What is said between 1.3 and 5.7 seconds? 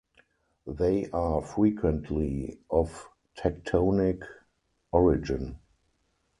frequently of tectonic origin.